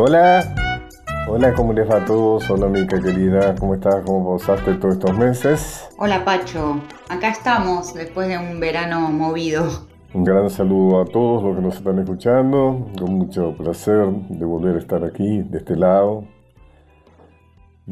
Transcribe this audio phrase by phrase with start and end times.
[0.00, 0.54] Hola,
[1.28, 2.48] hola, ¿cómo les va a todos?
[2.48, 3.96] Hola, Mica querida, ¿cómo estás?
[4.06, 5.88] ¿Cómo pasaste todos estos meses?
[5.98, 9.64] Hola, Pacho, acá estamos después de un verano movido.
[10.14, 14.76] Un gran saludo a todos los que nos están escuchando, con mucho placer de volver
[14.76, 16.28] a estar aquí, de este lado,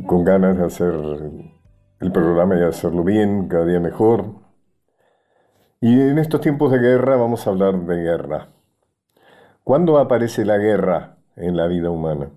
[0.06, 0.94] con ganas de hacer
[1.98, 4.26] el programa y hacerlo bien, cada día mejor.
[5.80, 8.50] Y en estos tiempos de guerra vamos a hablar de guerra.
[9.64, 11.15] ¿Cuándo aparece la guerra?
[11.36, 12.30] En la vida humana.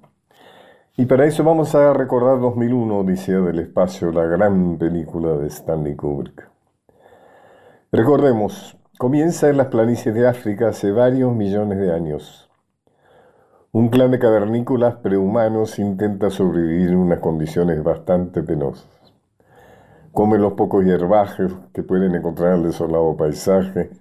[0.97, 5.95] Y para eso vamos a recordar 2001, Odisea del Espacio, la gran película de Stanley
[5.95, 6.49] Kubrick.
[7.91, 12.49] Recordemos, comienza en las planicies de África hace varios millones de años.
[13.71, 18.87] Un clan de cavernícolas prehumanos intenta sobrevivir en unas condiciones bastante penosas.
[20.11, 23.91] Comen los pocos hierbajes que pueden encontrar en el desolado paisaje,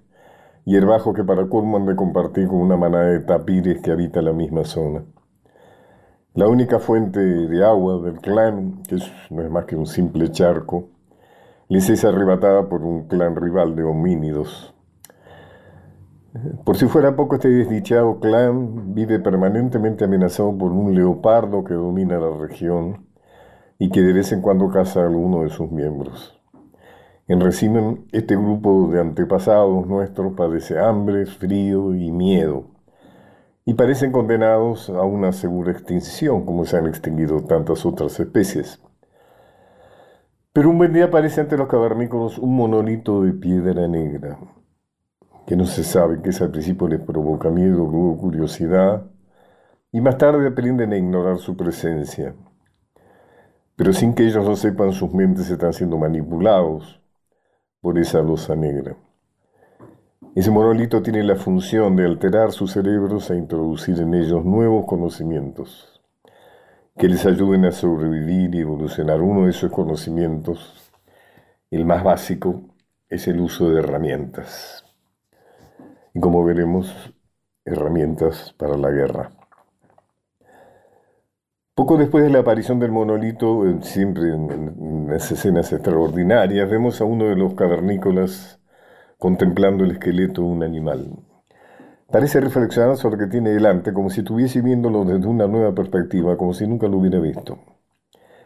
[0.69, 4.33] hierbajo que para colmo han de compartir con una manada de tapires que habita la
[4.33, 5.03] misma zona.
[6.35, 8.97] La única fuente de agua del clan, que
[9.31, 10.89] no es más que un simple charco,
[11.69, 14.75] les es arrebatada por un clan rival de homínidos.
[16.63, 22.19] Por si fuera poco, este desdichado clan vive permanentemente amenazado por un leopardo que domina
[22.19, 23.07] la región
[23.79, 26.38] y que de vez en cuando caza a alguno de sus miembros.
[27.29, 32.71] En resumen, este grupo de antepasados nuestros padece hambre, frío y miedo,
[33.65, 38.81] y parecen condenados a una segura extinción, como se han extinguido tantas otras especies.
[40.53, 44.39] Pero un buen día aparece ante los cavernícolas un monolito de piedra negra,
[45.45, 49.03] que no se sabe, que es al principio les provoca miedo, luego curiosidad,
[49.91, 52.33] y más tarde aprenden a ignorar su presencia.
[53.75, 56.98] Pero sin que ellos lo sepan, sus mentes están siendo manipulados
[57.81, 58.95] por esa losa negra.
[60.35, 65.99] Ese monolito tiene la función de alterar sus cerebros e introducir en ellos nuevos conocimientos
[66.97, 69.21] que les ayuden a sobrevivir y evolucionar.
[69.21, 70.91] Uno de esos conocimientos,
[71.71, 72.61] el más básico,
[73.07, 74.85] es el uso de herramientas.
[76.13, 76.93] Y como veremos,
[77.65, 79.38] herramientas para la guerra.
[81.79, 87.37] Poco después de la aparición del monolito, siempre en, escenas extraordinarias, vemos a uno de
[87.37, 88.59] los cavernícolas
[89.17, 91.09] contemplando el esqueleto de un animal.
[92.11, 96.35] Parece reflexionar sobre lo que tiene delante, como si estuviese viéndolo desde una nueva perspectiva,
[96.35, 97.59] como si nunca lo hubiera visto.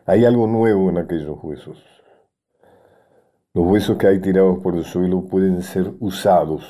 [0.05, 1.83] Hay algo nuevo en aquellos huesos.
[3.55, 6.69] Los huesos que hay tirados por el suelo pueden ser usados.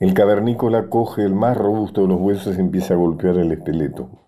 [0.00, 4.23] El cavernícola coge el más robusto de los huesos y empieza a golpear el esqueleto.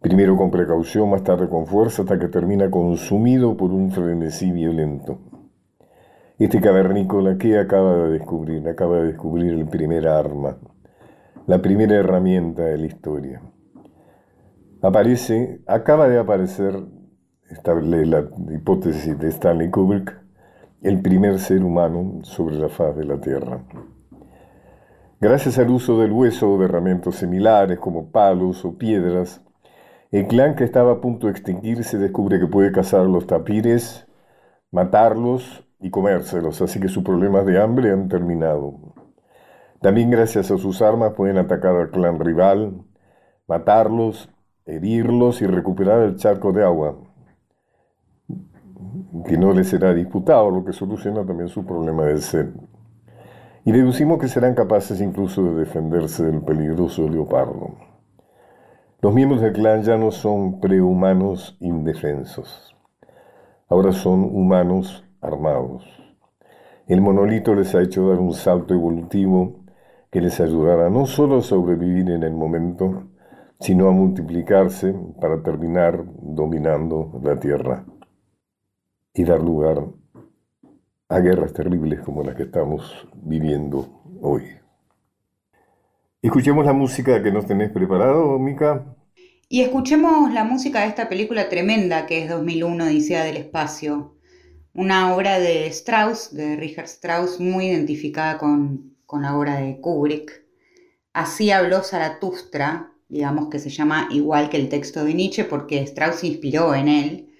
[0.00, 5.18] Primero con precaución, más tarde con fuerza, hasta que termina consumido por un frenesí violento.
[6.38, 10.56] Este cavernícola que acaba de descubrir, acaba de descubrir el primer arma,
[11.48, 13.42] la primera herramienta de la historia.
[14.80, 16.80] Aparece, acaba de aparecer,
[17.50, 20.16] estable la hipótesis de Stanley Kubrick,
[20.80, 23.64] el primer ser humano sobre la faz de la Tierra.
[25.20, 29.44] Gracias al uso del hueso o de herramientas similares como palos o piedras,
[30.10, 34.06] el clan que estaba a punto de extinguirse descubre que puede cazar los tapires,
[34.70, 38.74] matarlos y comérselos, así que sus problemas de hambre han terminado.
[39.82, 42.82] También gracias a sus armas pueden atacar al clan rival,
[43.46, 44.30] matarlos,
[44.64, 46.98] herirlos y recuperar el charco de agua,
[49.26, 52.48] que no les será disputado, lo que soluciona también su problema de sed.
[53.64, 57.87] Y deducimos que serán capaces incluso de defenderse del peligroso leopardo.
[59.00, 62.74] Los miembros del clan ya no son prehumanos indefensos.
[63.68, 65.84] Ahora son humanos armados.
[66.88, 69.60] El monolito les ha hecho dar un salto evolutivo
[70.10, 73.04] que les ayudará no solo a sobrevivir en el momento,
[73.60, 77.84] sino a multiplicarse para terminar dominando la Tierra
[79.14, 79.78] y dar lugar
[81.08, 83.86] a guerras terribles como las que estamos viviendo
[84.22, 84.42] hoy.
[86.20, 88.96] Escuchemos la música que nos tenés preparado, Mica.
[89.48, 94.16] Y escuchemos la música de esta película tremenda que es 2001, Odisea del Espacio.
[94.74, 100.44] Una obra de Strauss, de Richard Strauss, muy identificada con, con la obra de Kubrick.
[101.12, 106.16] Así habló Zaratustra, digamos que se llama igual que el texto de Nietzsche porque Strauss
[106.16, 107.34] se inspiró en él.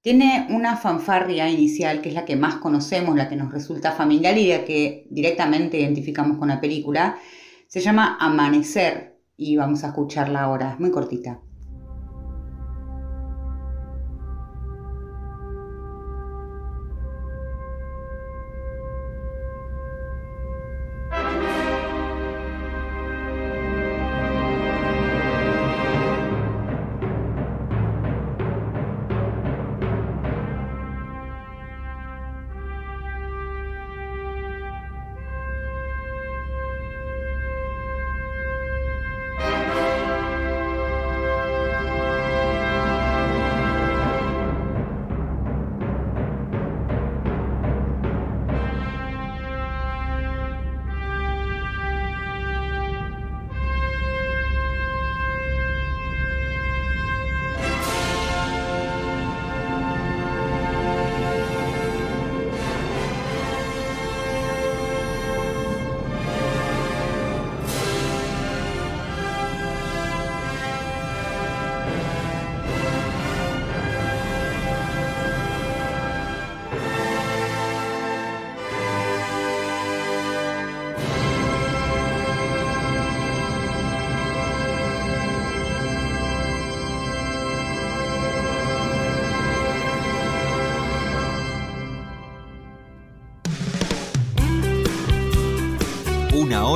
[0.00, 4.38] Tiene una fanfarria inicial que es la que más conocemos, la que nos resulta familiar
[4.38, 7.18] y la que directamente identificamos con la película,
[7.68, 11.40] se llama Amanecer y vamos a escucharla ahora, es muy cortita.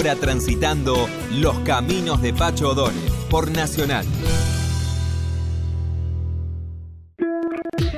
[0.01, 4.07] Una hora transitando los caminos de Pacho O'Donnell por Nacional.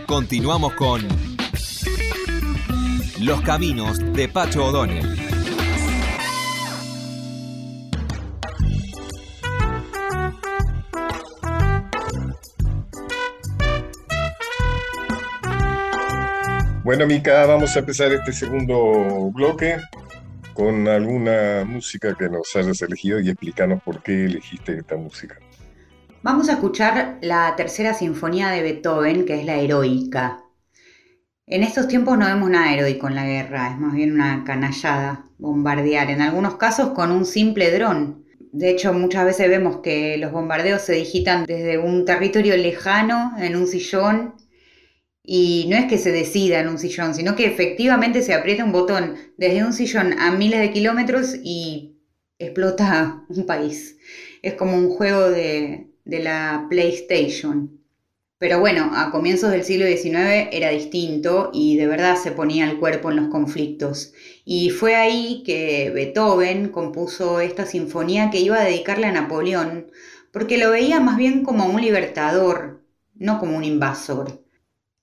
[0.09, 1.01] Continuamos con
[3.21, 5.17] Los caminos de Pacho O'Donnell.
[16.83, 19.77] Bueno, Mica, vamos a empezar este segundo bloque
[20.55, 25.39] con alguna música que nos hayas elegido y explícanos por qué elegiste esta música.
[26.23, 30.45] Vamos a escuchar la tercera sinfonía de Beethoven, que es la heroica.
[31.47, 35.25] En estos tiempos no vemos nada heroico en la guerra, es más bien una canallada,
[35.39, 38.25] bombardear, en algunos casos con un simple dron.
[38.53, 43.57] De hecho, muchas veces vemos que los bombardeos se digitan desde un territorio lejano, en
[43.57, 44.35] un sillón,
[45.25, 48.73] y no es que se decida en un sillón, sino que efectivamente se aprieta un
[48.73, 52.01] botón desde un sillón a miles de kilómetros y
[52.39, 53.99] explota un país.
[54.43, 57.79] Es como un juego de, la PlayStation.
[58.39, 62.79] Pero bueno, a comienzos del siglo XIX era distinto y de verdad se ponía el
[62.81, 64.13] cuerpo en los conflictos.
[64.45, 69.93] Y fue ahí que Beethoven compuso esta sinfonía que iba a dedicarle a Napoleón,
[70.33, 72.83] porque lo veía más bien como un libertador,
[73.15, 74.42] no como un invasor.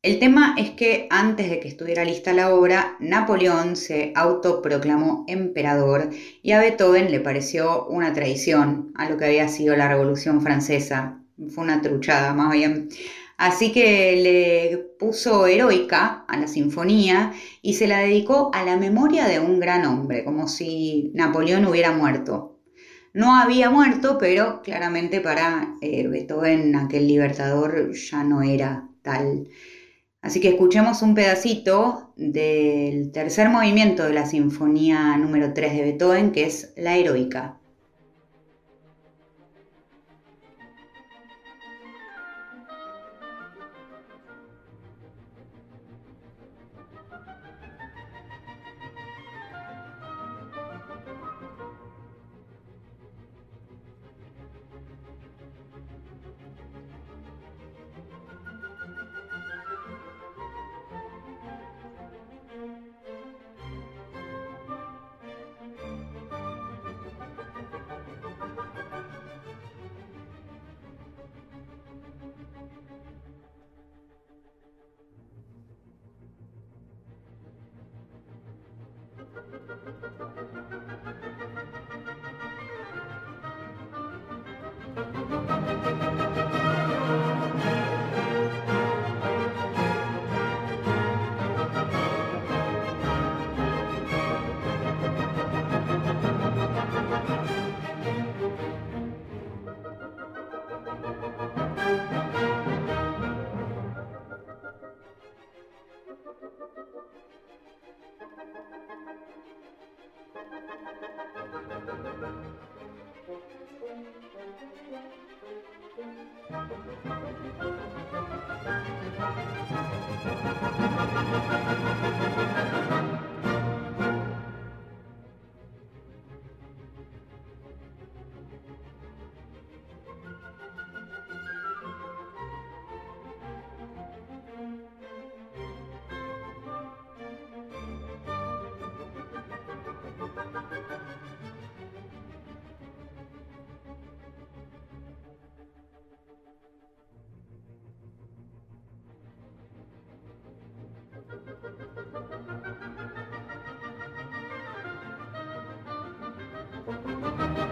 [0.01, 6.11] El tema es que antes de que estuviera lista la obra, Napoleón se autoproclamó emperador
[6.41, 11.19] y a Beethoven le pareció una traición a lo que había sido la Revolución Francesa.
[11.49, 12.87] Fue una truchada más bien.
[13.35, 19.27] Así que le puso heroica a la sinfonía y se la dedicó a la memoria
[19.27, 22.57] de un gran hombre, como si Napoleón hubiera muerto.
[23.13, 29.49] No había muerto, pero claramente para eh, Beethoven aquel libertador ya no era tal.
[30.21, 36.31] Así que escuchemos un pedacito del tercer movimiento de la Sinfonía número 3 de Beethoven,
[36.31, 37.59] que es la heroica.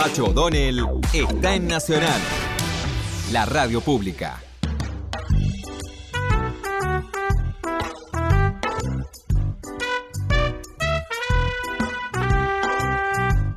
[0.00, 0.80] Pacho O'Donnell
[1.12, 2.18] está en Nacional,
[3.32, 4.40] la radio pública.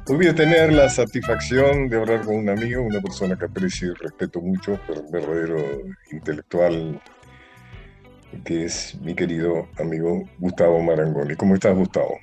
[0.06, 4.42] A tener la satisfacción de hablar con un amigo, una persona que aprecio y respeto
[4.42, 5.58] mucho, pero un verdadero
[6.12, 7.02] intelectual,
[8.44, 11.36] que es mi querido amigo Gustavo Marangoni.
[11.36, 12.18] ¿Cómo estás, Gustavo?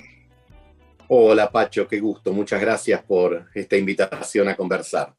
[1.13, 2.33] Hola Pacho, qué gusto.
[2.33, 5.13] Muchas gracias por esta invitación a conversar.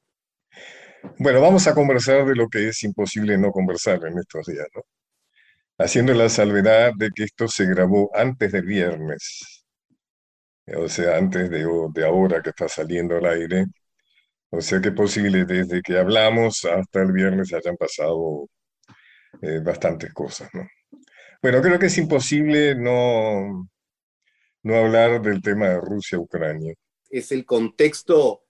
[1.17, 4.83] Bueno, vamos a conversar de lo que es imposible no conversar en estos días, ¿no?
[5.77, 9.65] Haciendo la salvedad de que esto se grabó antes del viernes,
[10.77, 13.65] o sea, antes de, de ahora que está saliendo al aire.
[14.50, 18.48] O sea que es posible desde que hablamos hasta el viernes hayan pasado
[19.41, 20.65] eh, bastantes cosas, ¿no?
[21.41, 23.67] Bueno, creo que es imposible no,
[24.63, 26.73] no hablar del tema de Rusia-Ucrania.
[27.09, 28.43] Es el contexto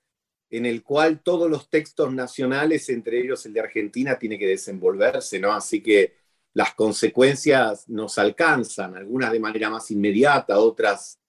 [0.49, 5.39] en el cual todos los textos nacionales, entre ellos el de Argentina, tiene que desenvolverse,
[5.39, 5.53] ¿no?
[5.53, 6.15] Así que
[6.53, 11.19] las consecuencias nos alcanzan, algunas de manera más inmediata, otras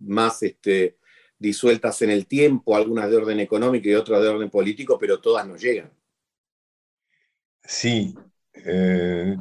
[0.00, 0.98] más este,
[1.38, 5.46] disueltas en el tiempo, algunas de orden económico y otras de orden político, pero todas
[5.46, 5.92] nos llegan.
[7.62, 8.14] Sí,
[8.52, 9.36] eh,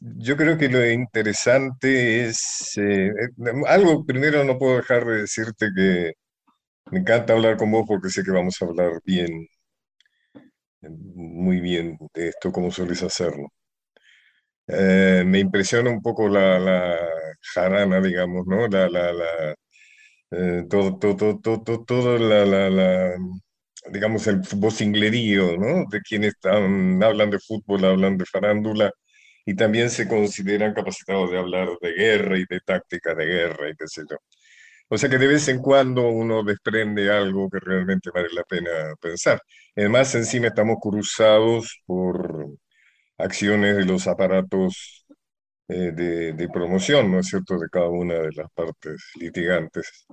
[0.00, 5.68] yo creo que lo interesante es, eh, eh, algo primero no puedo dejar de decirte
[5.74, 6.12] que
[6.92, 9.46] me encanta hablar con vos porque sé que vamos a hablar bien,
[11.14, 13.48] muy bien de esto como sueles hacerlo.
[14.66, 16.98] Eh, me impresiona un poco la,
[17.54, 18.68] jarana, digamos, ¿no?
[18.68, 19.54] La, la, la,
[20.68, 23.14] todo, todo, todo, todo, la, la,
[23.90, 25.84] digamos, el vocinglerío, ¿no?
[25.90, 28.92] De quienes están, hablan de fútbol, hablan de farándula
[29.48, 33.76] y también se consideran capacitados de hablar de guerra y de táctica de guerra y
[33.76, 34.18] qué sé yo.
[34.88, 38.70] O sea que de vez en cuando uno desprende algo que realmente vale la pena
[39.00, 39.40] pensar.
[39.76, 42.48] Además, encima estamos cruzados por
[43.18, 45.06] acciones de los aparatos
[45.68, 50.06] eh, de, promoción, ¿no es cierto?, de cada una de las partes litigantes.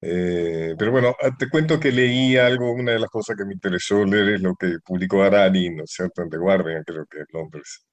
[0.00, 3.54] Eh, pero bueno, ah, te cuento que leí algo, una de las cosas que me
[3.54, 7.20] interesó leer es lo que publicó Arani, ¿no es cierto?, en The Guardian, creo que
[7.20, 7.87] es Londres.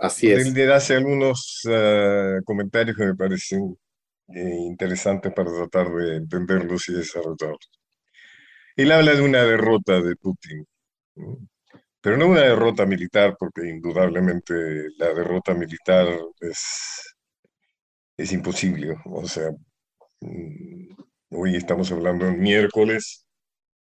[0.00, 0.56] Así es.
[0.70, 3.76] Hace algunos ah, comentarios que me parecen
[4.28, 7.70] eh, interesantes para tratar de entenderlos y desarrollarlos.
[8.76, 10.66] Él habla de una derrota de Putin,
[12.00, 14.54] pero no una derrota militar, porque indudablemente
[14.96, 16.08] la derrota militar
[16.40, 17.14] es,
[18.16, 18.94] es imposible.
[19.06, 19.50] O sea,
[20.20, 20.88] mm,
[21.30, 23.26] hoy estamos hablando en miércoles,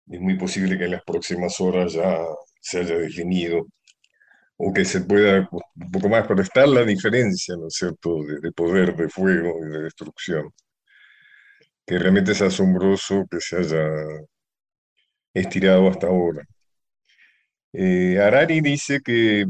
[0.09, 2.19] es muy posible que en las próximas horas ya
[2.61, 3.67] se haya definido
[4.63, 8.95] o que se pueda un poco más, pero la diferencia, ¿no es cierto?, de, poder,
[8.95, 10.53] de fuego y de destrucción,
[11.87, 13.87] que realmente es asombroso que se haya
[15.35, 16.45] estirado hasta ahora.
[17.73, 19.47] Eh, Harari dice que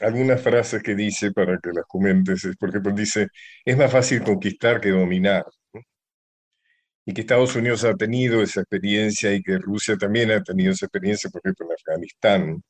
[0.00, 3.28] algunas frases que dice para que las comentes es, por ejemplo, dice,
[3.64, 5.44] es más fácil conquistar que dominar.
[7.04, 10.86] Y que Estados Unidos ha tenido esa experiencia y que Rusia también ha tenido esa
[10.86, 12.62] experiencia, por ejemplo, en Afganistán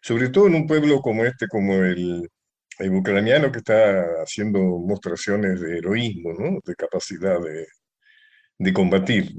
[0.00, 2.28] sobre todo en un pueblo como este, como el,
[2.78, 7.38] ucraniano, que está haciendo mostraciones de heroísmo, de capacidad
[8.58, 9.34] de, combatir.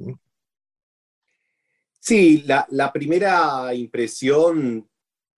[2.00, 4.88] Sí, la, primera impresión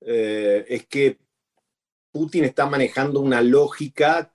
[0.02, 1.18] eh, es que
[2.12, 4.34] Putin está manejando una lógica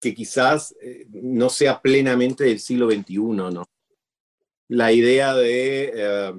[0.00, 3.64] que quizás eh, no sea plenamente del siglo XXI, ¿no?
[4.68, 6.32] La idea de, eh,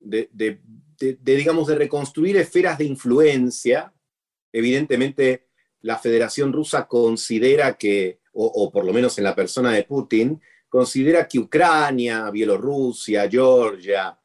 [0.00, 0.60] de de,
[1.00, 3.92] digamos, de reconstruir esferas de influencia.
[4.52, 5.48] Evidentemente,
[5.82, 11.26] la Federación Rusa considera que, o, por lo menos en la persona de Putin, considera
[11.26, 14.16] que Ucrania, Bielorrusia, Georgia,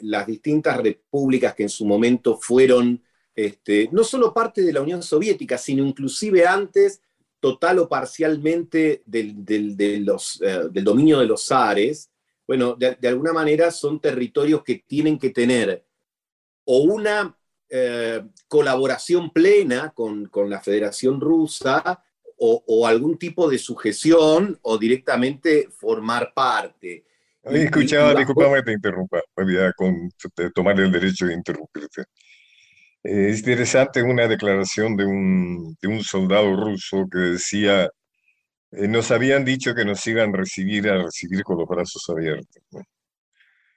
[0.00, 3.02] las distintas repúblicas que en su momento fueron
[3.38, 7.00] este, no solo parte de la Unión Soviética, sino inclusive antes
[7.38, 9.44] total o parcialmente del,
[10.82, 12.10] dominio de los zares,
[12.48, 15.84] bueno, de, alguna manera son territorios que tienen que tener
[16.64, 17.36] o una
[17.68, 22.02] eh, colaboración plena con, la Federación Rusa
[22.38, 27.04] o, algún tipo de sujeción o directamente formar parte.
[27.42, 29.20] He escuchado, disculpame te interrumpa,
[29.76, 30.10] con
[30.54, 32.02] tomar el derecho de interrumpirte.
[33.02, 37.90] Eh, es interesante una declaración de un, de un soldado ruso que decía,
[38.72, 42.62] eh, nos habían dicho que nos iban a recibir, a recibir con los brazos abiertos.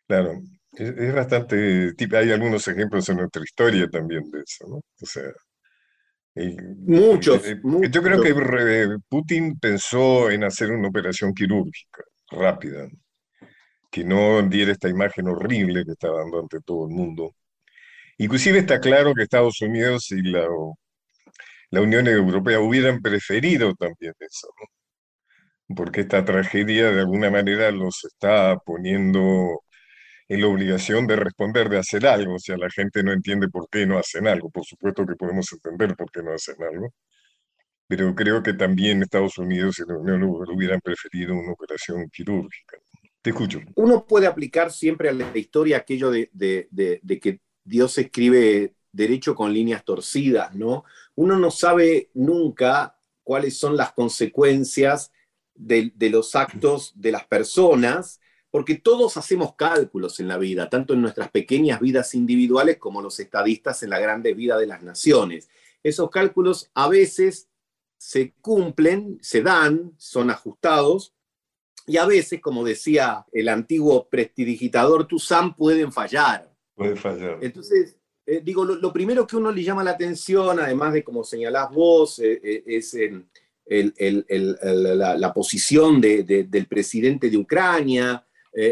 [0.07, 0.41] Claro,
[0.73, 4.75] es, bastante, hay algunos ejemplos en nuestra historia también de eso, ¿no?
[4.77, 5.31] O sea,
[6.35, 7.43] muchos,
[7.91, 8.33] Yo creo que
[9.09, 12.87] Putin pensó en hacer una operación quirúrgica rápida,
[13.89, 17.35] que no diera esta imagen horrible que está dando ante todo el mundo.
[18.17, 20.47] Inclusive está claro que Estados Unidos y la,
[21.71, 24.80] la Unión Europea hubieran preferido también eso, ¿no?
[25.75, 29.61] Porque esta tragedia de alguna manera los está poniendo
[30.27, 32.35] en la obligación de responder, de hacer algo.
[32.35, 34.49] O sea, la gente no entiende por qué no hacen algo.
[34.49, 36.93] Por supuesto que podemos entender por qué no hacen algo.
[37.87, 42.77] Pero creo que también Estados Unidos y la Unión Europea hubieran preferido una operación quirúrgica.
[43.21, 43.59] Te escucho.
[43.75, 49.53] Uno puede aplicar siempre a la historia aquello de, de que Dios escribe derecho con
[49.53, 50.85] líneas torcidas, ¿no?
[51.15, 55.11] Uno no sabe nunca cuáles son las consecuencias
[55.61, 58.19] de, los actos de las personas,
[58.49, 63.19] porque todos hacemos cálculos en la vida, tanto en nuestras pequeñas vidas individuales como los
[63.19, 65.49] estadistas en la grande vida de las naciones.
[65.83, 67.49] Esos cálculos a veces
[67.97, 71.13] se cumplen, se dan, son ajustados,
[71.87, 76.51] y a veces, como decía el antiguo prestidigitador Toussaint, pueden fallar.
[77.41, 81.71] Entonces, eh, digo, lo, primero que uno le llama la atención, además de como señalás
[81.71, 82.95] vos, eh, eh, es
[85.17, 88.25] la, posición del presidente de Ucrania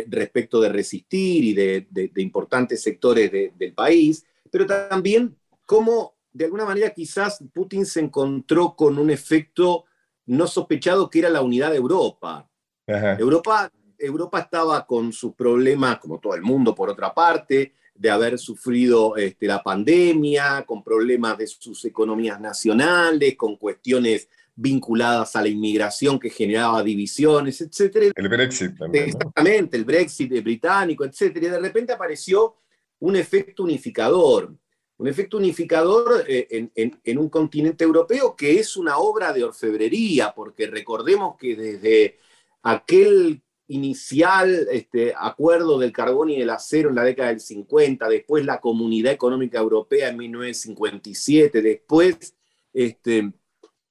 [0.07, 6.89] respecto de resistir y de, importantes sectores del país, pero también cómo, de alguna manera,
[6.89, 9.85] quizás Putin se encontró con un efecto
[10.25, 12.49] no sospechado que era la unidad de Europa.
[12.85, 18.39] Europa Europa estaba con sus problemas, como todo el mundo por otra parte, de haber
[18.39, 24.29] sufrido este, la pandemia, con problemas de sus economías nacionales, con cuestiones
[24.61, 28.11] vinculadas a la inmigración que generaba divisiones, etc.
[28.13, 29.05] El Brexit también.
[29.05, 31.37] Exactamente, el Brexit británico, etc.
[31.37, 32.57] Y de repente apareció
[32.99, 34.53] un efecto unificador,
[34.97, 40.67] un efecto unificador eh, en, un continente europeo que es una obra de orfebrería, porque
[40.67, 42.17] recordemos que desde
[42.61, 48.45] aquel inicial este, acuerdo del carbón y del acero en la década del 50, después
[48.45, 52.35] la Comunidad Económica Europea en 1957, después
[52.73, 53.31] este,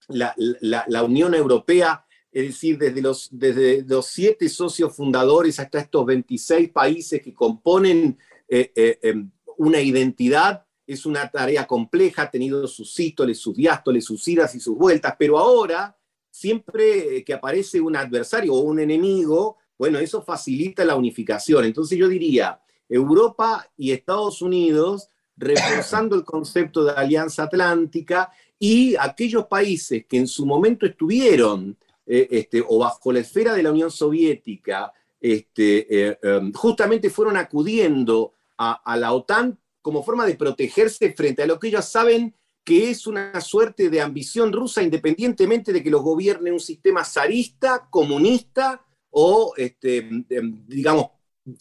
[0.09, 6.71] la, Unión Europea, es decir, desde los, desde los siete socios fundadores hasta estos 26
[6.71, 8.18] países que componen
[8.49, 14.05] eh, eh, em, una identidad, es una tarea compleja, ha tenido sus sístoles, sus diástoles,
[14.05, 15.97] sus idas y sus vueltas, pero ahora,
[16.31, 21.64] siempre que aparece un adversario o un enemigo, bueno, eso facilita la unificación.
[21.64, 29.47] Entonces yo diría, Europa y Estados Unidos reforzando el concepto de alianza atlántica y aquellos
[29.47, 33.90] países que en su momento estuvieron eh, este, o bajo la esfera de la Unión
[33.90, 41.42] Soviética, este, eh, em, justamente fueron acudiendo a, la OTAN como forma de protegerse frente
[41.42, 45.90] a lo que ellos saben que es una suerte de ambición rusa independientemente de que
[45.90, 51.07] los gobierne un sistema zarista, comunista o, este, em, digamos,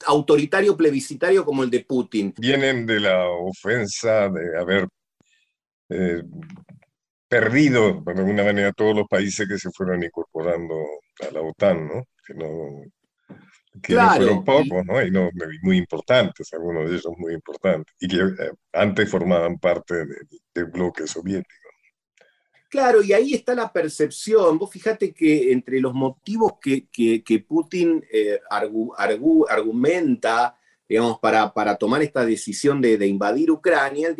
[0.05, 2.33] autoritario plebiscitario como el de Putin.
[2.37, 4.87] Vienen de la ofensa de haber
[5.89, 6.23] eh,
[7.27, 10.75] perdido, de alguna manera, todos los países que se fueron incorporando
[11.27, 12.03] a la OTAN, ¿no?
[12.25, 12.83] Que no,
[14.15, 15.01] fueron pocos, ¿no?
[15.01, 15.29] Y no,
[15.61, 20.05] muy importantes, algunos de ellos muy importantes, y que eh, antes formaban parte
[20.53, 21.67] del bloque soviético.
[22.69, 24.57] Claro, y ahí está la percepción.
[24.57, 28.39] Vos fíjate que entre los motivos que, Putin eh,
[28.97, 34.13] argumenta, digamos, para, para, tomar esta decisión de, invadir Ucrania,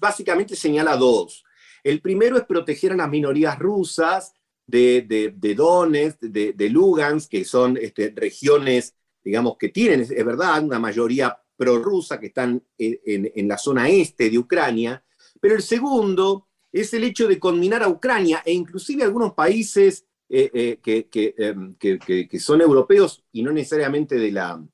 [0.00, 1.44] básicamente señala dos.
[1.82, 4.34] El primero es proteger a las minorías rusas
[4.66, 10.78] de, de, Donetsk, de, Lugansk, que son este, regiones, digamos, que tienen, es, verdad, una
[10.78, 15.04] mayoría prorrusa que están en, la zona este de Ucrania.
[15.40, 20.78] Pero el segundo es el hecho de conminar a Ucrania e inclusive algunos países eh,
[20.84, 24.64] eh, em, que, son europeos y no necesariamente de la,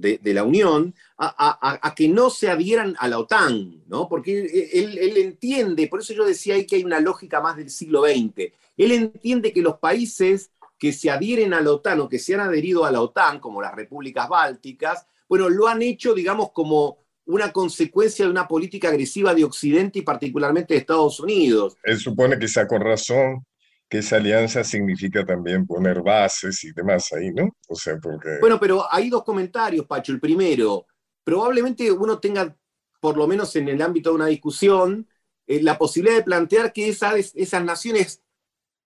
[0.00, 4.08] de, la Unión a, que no se adhieran a la OTAN, ¿no?
[4.08, 4.38] Porque
[4.72, 8.04] él, él, entiende, por eso yo decía ahí que hay una lógica más del siglo
[8.04, 12.34] XX, él entiende que los países que se adhieren a la OTAN o que se
[12.34, 16.98] han adherido a la OTAN, como las repúblicas bálticas, bueno, lo han hecho, digamos, como
[17.26, 21.76] una consecuencia de una política agresiva de Occidente y particularmente de Estados Unidos.
[21.82, 23.44] Él supone que con razón
[23.88, 27.56] que esa alianza significa también poner bases y demás ahí, ¿no?
[27.68, 28.38] O sea, porque...
[28.40, 30.12] Bueno, pero hay dos comentarios, Pacho.
[30.12, 30.86] El primero,
[31.24, 32.54] probablemente uno tenga,
[33.00, 35.08] por lo menos en el ámbito de una discusión,
[35.46, 38.22] eh, la posibilidad de plantear que esas, esas naciones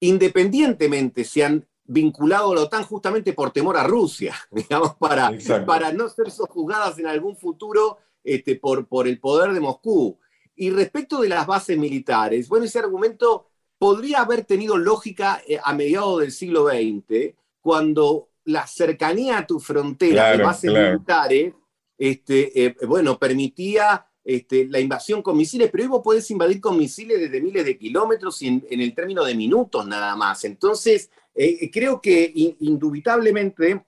[0.00, 5.32] independientemente se han vinculado a la OTAN justamente por temor a Rusia, digamos, para,
[5.66, 10.18] para no ser sojuzgadas en algún futuro este, por, por el poder de Moscú.
[10.54, 13.51] Y respecto de las bases militares, bueno, ese argumento
[13.82, 19.58] podría haber tenido lógica eh, a mediados del siglo XX, cuando la cercanía a tu
[19.58, 21.52] frontera de bases militares,
[21.98, 26.78] este, eh, bueno, permitía este, la invasión con misiles, pero hoy vos podés invadir con
[26.78, 30.44] misiles desde miles de kilómetros y en, el término de minutos nada más.
[30.44, 33.84] Entonces, eh, creo que indubitablemente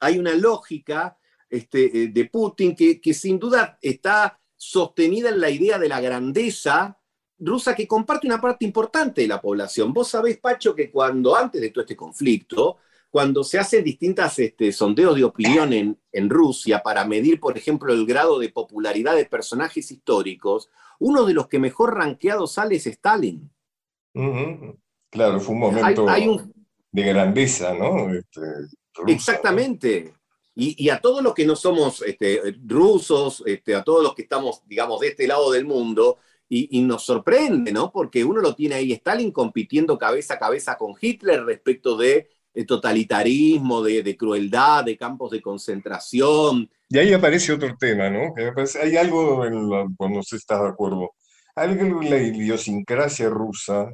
[0.00, 1.16] hay una lógica
[1.48, 6.98] este, de Putin que, que sin duda está sostenida en la idea de la grandeza
[7.38, 9.92] rusa que comparte una parte importante de la población.
[9.92, 12.78] Vos sabés, Pacho, que cuando antes de todo este conflicto,
[13.10, 15.96] cuando se hacen distintas este, sondeos de opinión en,
[16.30, 21.46] Rusia para medir, por ejemplo, el grado de popularidad de personajes históricos, uno de los
[21.46, 23.50] que mejor rankeado sale es Stalin.
[25.10, 26.06] Claro, fue un momento
[26.90, 28.12] de grandeza, ¿no?
[28.12, 28.40] Este,
[29.06, 30.12] Exactamente.
[30.60, 33.44] Y, a todos los que no somos este, rusos,
[33.76, 37.92] a todos los que estamos, digamos, de este lado del mundo, y, nos sorprende, ¿no?
[37.92, 42.28] Porque uno lo tiene ahí, Stalin compitiendo cabeza a cabeza con Hitler respecto de,
[42.66, 46.70] totalitarismo, de, crueldad, de campos de concentración.
[46.88, 48.34] Y ahí aparece otro tema, ¿no?
[48.82, 51.10] hay algo, en cuando se está de acuerdo,
[51.54, 53.92] algo en la idiosincrasia rusa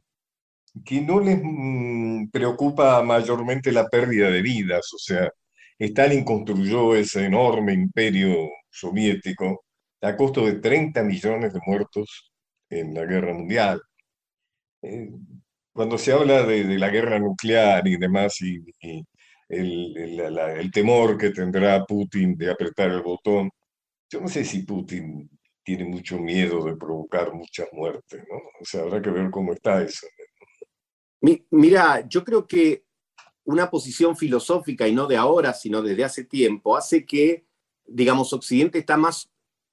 [0.85, 5.31] que no les mm, preocupa mayormente la pérdida de vidas, o sea,
[5.79, 9.65] Stalin construyó ese enorme imperio soviético
[10.01, 12.34] a costo de 30 millones de muertos
[12.71, 13.81] en la guerra mundial.
[14.83, 15.11] Eh,
[15.73, 18.63] cuando se habla de, la guerra nuclear y demás, y,
[19.49, 23.51] el, temor que tendrá Putin de apretar el botón,
[24.11, 25.29] yo no sé si Putin
[25.65, 28.37] tiene mucho miedo de provocar muchas muertes, ¿no?
[28.61, 30.07] O sea, habrá que ver cómo está eso.
[31.51, 32.85] Mira, yo creo que
[33.45, 37.47] una posición filosófica, y no de ahora, sino desde hace tiempo, hace que,
[37.87, 39.31] digamos, Occidente está más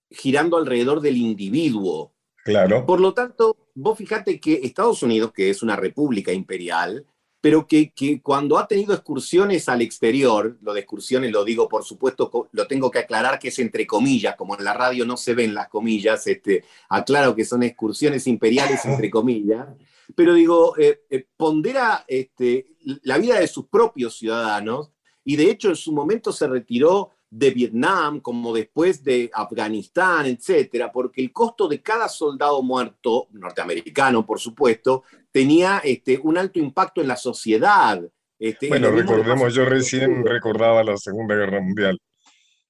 [0.09, 2.85] girando alrededor del individuo, Claro.
[2.85, 7.05] Por lo tanto, vos fíjate que Estados Unidos, que es una república imperial,
[7.41, 12.49] pero que, cuando ha tenido excursiones al exterior, lo de excursiones lo digo, por supuesto,
[12.51, 15.55] lo tengo que aclarar que es entre comillas, como en la radio no se ven
[15.55, 19.67] las comillas, este, aclaro que son excursiones imperiales entre comillas,
[20.15, 22.67] pero digo, eh, eh, pondera este,
[23.03, 24.91] la vida de sus propios ciudadanos
[25.23, 30.91] y de hecho en su momento se retiró de Vietnam, como después de Afganistán, etcétera,
[30.91, 36.99] porque el costo de cada soldado muerto, norteamericano, por supuesto, tenía este, un alto impacto
[36.99, 38.01] en la sociedad.
[38.37, 41.97] Este, bueno, recordemos, yo recién recordaba la Segunda Guerra Mundial.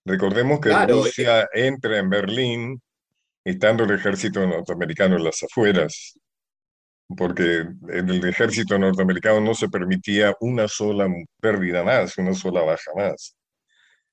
[0.06, 2.82] Recordemos que Rusia eh, entra en Berlín
[3.44, 6.20] estando el ejército norteamericano en las afueras,
[7.18, 11.08] porque en el ejército norteamericano no se permitía una sola
[11.40, 13.36] pérdida más, una sola baja más.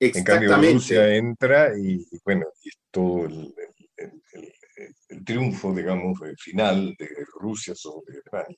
[0.01, 3.55] En cambio, Rusia entra y, bueno, y todo el,
[5.25, 7.09] triunfo, digamos, final de
[7.41, 8.57] Rusia sobre Ucrania.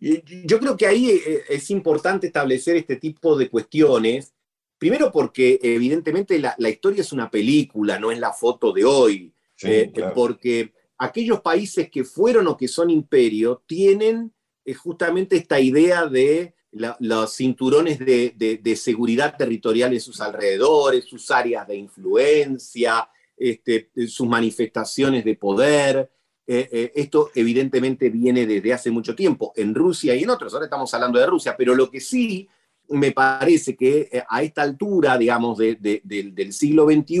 [0.00, 4.34] Yo creo que ahí eh, es importante establecer este tipo de cuestiones,
[4.78, 9.92] primero porque evidentemente la, historia es una película, no es la foto de hoy, eh,
[10.14, 14.32] porque aquellos países que fueron o que son imperio tienen
[14.64, 21.68] eh, justamente esta idea de los cinturones de, seguridad territorial en sus alrededores, sus áreas
[21.68, 26.10] de influencia, este, sus manifestaciones de poder.
[26.46, 30.52] Eh, eh, esto evidentemente viene desde hace mucho tiempo en Rusia y en otros.
[30.52, 32.48] Ahora estamos hablando de Rusia, pero lo que sí
[32.88, 37.20] me parece que eh, a esta altura, digamos, del siglo XXI,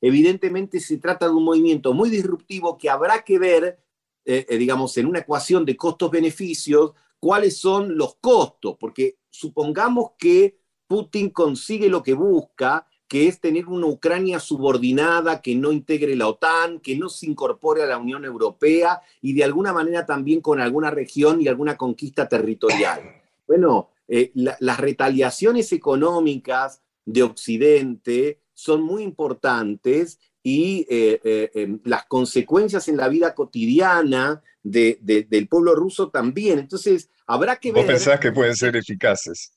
[0.00, 3.78] evidentemente se trata de un movimiento muy disruptivo que habrá que ver,
[4.24, 6.92] digamos, en una ecuación de costos-beneficios,
[7.24, 13.64] cuáles son los costos, porque supongamos que Putin consigue lo que busca, que es tener
[13.64, 18.26] una Ucrania subordinada, que no integre la OTAN, que no se incorpore a la Unión
[18.26, 23.00] Europea y de alguna manera también con alguna región y alguna conquista territorial.
[23.46, 32.04] Bueno, eh, las retaliaciones económicas de Occidente son muy importantes y eh, eh, em, las
[32.04, 36.58] consecuencias en la vida cotidiana del pueblo ruso también.
[36.58, 37.84] Entonces, habrá que ver...
[37.84, 39.54] ¿Vos pensás que pueden ser eficaces?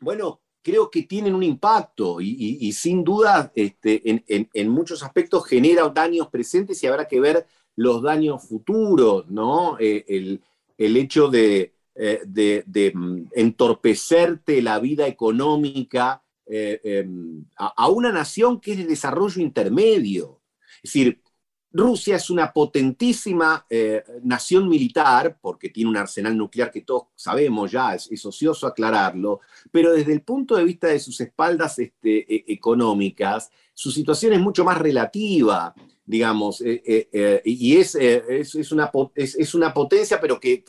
[0.00, 4.02] Bueno, creo que tienen un impacto y, sin duda este,
[4.52, 7.46] en, muchos aspectos genera daños presentes y habrá que ver
[7.76, 9.76] los daños futuros, ¿no?
[9.78, 10.40] Eh,
[10.76, 18.72] el, hecho de, de, mm, entorpecerte la vida económica eh, em, a, una nación que
[18.72, 20.42] es de desarrollo intermedio.
[20.76, 21.22] Es decir,
[21.70, 27.70] Rusia es una potentísima eh, nación militar, porque tiene un arsenal nuclear que todos sabemos
[27.70, 32.44] ya, es, ocioso aclararlo, pero desde el punto de vista de sus espaldas este, e,
[32.48, 35.74] económicas, su situación es mucho más relativa,
[36.04, 40.64] digamos, eh, y es, es, una, es, una, potencia, pero que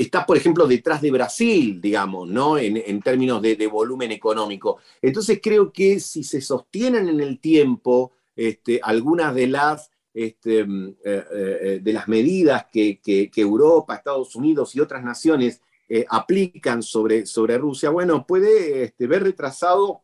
[0.00, 2.56] está, por ejemplo, detrás de Brasil, digamos, ¿no?
[2.56, 4.78] En, términos de, volumen económico.
[5.02, 10.88] Entonces creo que si se sostienen en el tiempo este, algunas de las, este, mm,
[11.04, 13.00] eh, eh, de las medidas que,
[13.36, 19.22] Europa, Estados Unidos y otras naciones eh, aplican sobre, sobre Rusia, bueno, puede este, ver
[19.22, 20.02] retrasado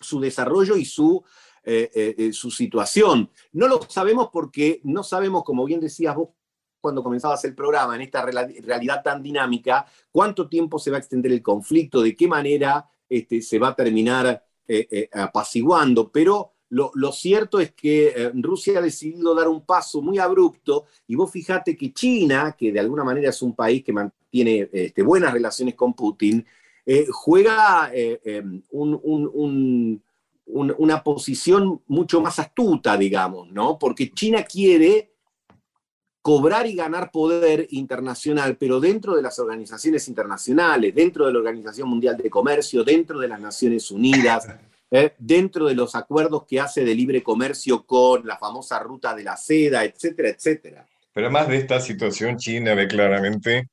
[0.00, 1.22] su desarrollo y su,
[2.32, 3.30] su situación.
[3.52, 6.30] No lo sabemos porque no sabemos, como bien decías vos,
[6.80, 11.32] cuando comenzabas el programa, en esta realidad tan dinámica, cuánto tiempo se va a extender
[11.32, 17.10] el conflicto, de qué manera este, se va a terminar eh, eh, apaciguando, pero lo,
[17.10, 21.76] cierto es que eh, Rusia ha decidido dar un paso muy abrupto y vos fijate
[21.76, 25.94] que China, que de alguna manera es un país que mantiene este, buenas relaciones con
[25.94, 26.46] Putin,
[27.10, 28.62] juega em,
[30.46, 33.78] una posición mucho más astuta, digamos, ¿no?
[33.78, 35.09] Porque China quiere
[36.22, 41.88] cobrar y ganar poder internacional, pero dentro de las organizaciones internacionales, dentro de la Organización
[41.88, 44.46] Mundial de Comercio, dentro de las Naciones Unidas,
[44.90, 49.24] eh, dentro de los acuerdos que hace de libre comercio con la famosa ruta de
[49.24, 50.86] la seda, etcétera, etcétera.
[51.12, 53.68] Pero además de esta situación, China ve claramente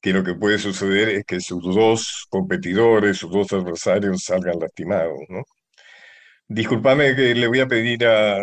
[0.00, 5.18] que lo que puede suceder es que sus dos competidores, sus dos adversarios salgan lastimados,
[5.28, 5.42] ¿no?
[6.46, 8.38] Disculpame que le voy a pedir a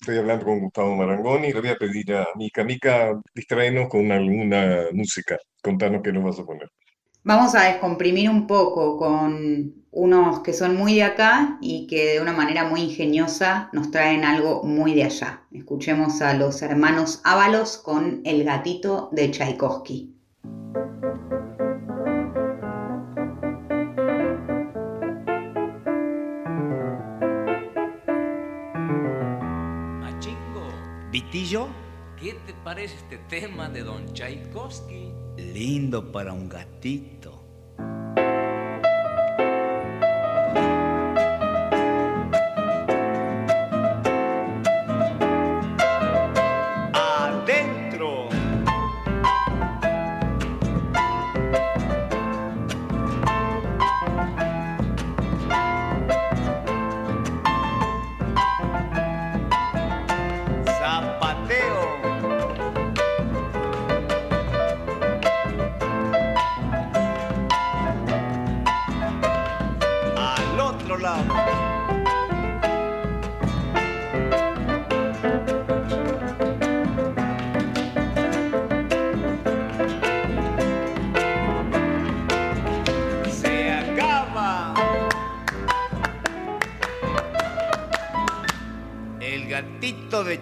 [0.00, 2.64] Estoy hablando con Gustavo Marangoni y le voy a pedir a Mica.
[2.64, 5.36] Mica, distraenos con alguna música.
[5.62, 6.70] Contanos qué nos vas a poner.
[7.22, 12.20] Vamos a descomprimir un poco con unos que son muy de acá y que de
[12.22, 15.42] una manera muy ingeniosa nos traen algo muy de allá.
[15.52, 20.14] Escuchemos a los hermanos Ábalos con El gatito de Tchaikovsky.
[32.20, 35.10] ¿Qué te parece este tema de Don Tchaikovsky?
[35.36, 37.19] Lindo para un gatito.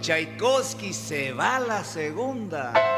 [0.00, 2.97] Tchaikovsky se va a la segunda.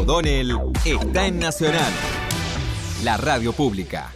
[0.00, 1.92] O'Donnell está en Nacional,
[3.04, 4.10] la radio pública.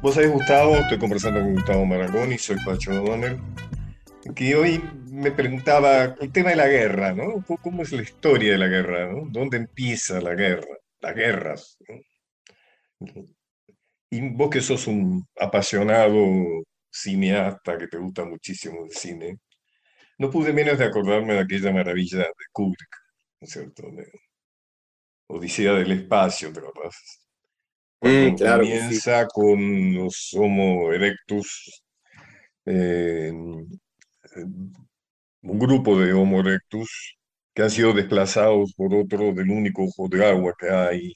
[0.00, 3.36] Vos sabés, Gustavo, estoy conversando con Gustavo Maragoni, soy Pacho Donner,
[4.36, 7.44] que hoy me preguntaba el tema de la guerra, ¿no?
[7.62, 9.24] ¿Cómo es la historia de la guerra, ¿no?
[9.28, 10.68] ¿Dónde empieza la guerra?
[11.00, 11.78] Las guerras.
[14.10, 19.38] Y vos que sos un apasionado cineasta, que te gusta muchísimo el cine,
[20.18, 22.96] no pude menos de acordarme de aquella maravilla de Kubrick,
[23.40, 23.84] ¿no es cierto?
[25.28, 26.96] Odisea del espacio, ¿te acordás?
[28.00, 31.82] Mm, claro comienza con los Homo erectus,
[32.66, 33.80] eh, un
[35.58, 37.16] grupo de Homo erectus
[37.54, 41.14] que han sido desplazados por otro del único ojo de agua que hay,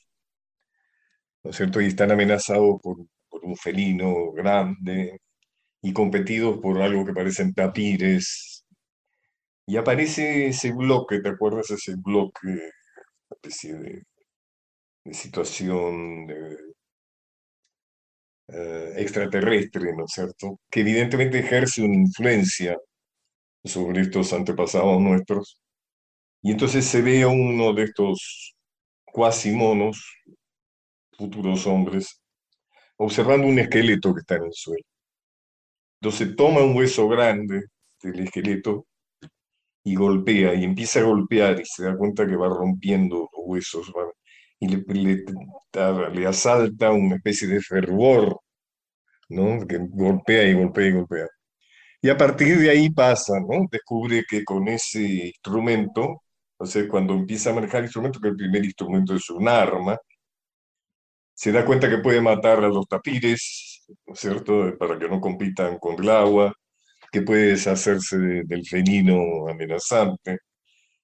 [1.44, 1.80] ¿no es cierto?
[1.80, 5.20] Y están amenazados por, por un felino grande
[5.83, 8.64] y competidos por algo que parecen tapires.
[9.66, 11.70] Y aparece ese bloque, ¿te acuerdas?
[11.70, 14.02] Ese bloque, una especie de,
[15.12, 16.30] situación
[18.49, 20.61] eh, extraterrestre, ¿no es cierto?
[20.70, 22.78] Que evidentemente ejerce una influencia
[23.64, 25.59] sobre estos antepasados nuestros.
[26.42, 28.55] Y entonces se ve a uno de estos
[29.05, 30.05] cuasi monos,
[31.16, 32.20] futuros hombres,
[32.96, 34.84] observando un esqueleto que está en el suelo.
[36.00, 37.62] Entonces toma un hueso grande
[38.02, 38.86] del esqueleto
[39.84, 43.92] y golpea, y empieza a golpear, y se da cuenta que va rompiendo los huesos,
[44.60, 45.24] y le,
[46.14, 48.40] le, asalta una especie de fervor,
[49.28, 49.66] ¿no?
[49.66, 51.26] Que golpea y golpea y golpea.
[52.02, 53.66] Y a partir de ahí pasa, ¿no?
[53.70, 56.22] Descubre que con ese instrumento,
[56.58, 59.98] o sea, cuando empieza a manejar el instrumento, que el primer instrumento es un arma,
[61.35, 65.20] se da cuenta que puede matar a los tapires, ¿no es cierto?, para que no
[65.20, 66.55] compitan con el agua,
[67.12, 70.39] que puede deshacerse del felino amenazante,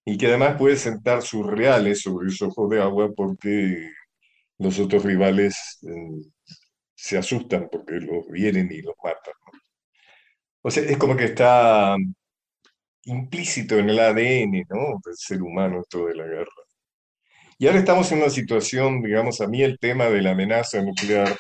[0.05, 3.91] y que además puede sentar sus reales sobre esos ojos de agua porque
[4.59, 6.23] los otros rivales eh,
[6.95, 9.35] se asustan porque los vienen y los matan.
[10.63, 11.97] O sea, es como que está
[13.05, 15.01] implícito en el ADN, ¿no?
[15.05, 16.60] Del ser humano esto de la guerra.
[17.61, 21.37] Y ahora estamos en una situación, digamos, a mí el tema de la amenaza nuclear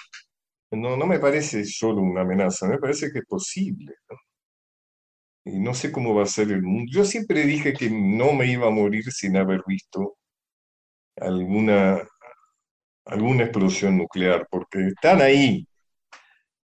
[0.71, 3.95] no, no me parece solo una amenaza, me parece que es posible.
[5.47, 6.93] Y no sé cómo va a ser el mundo.
[6.93, 10.19] Yo siempre dije que no me iba a morir sin haber visto
[11.17, 12.07] alguna,
[13.07, 15.67] alguna explosión nuclear, porque están ahí,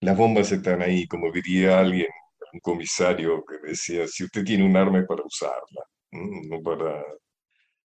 [0.01, 2.07] las bombas están ahí, como diría alguien
[2.53, 5.83] un comisario que decía, si usted tiene un arma para usarla,
[6.13, 7.03] no para